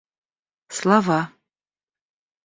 [0.77, 1.19] слова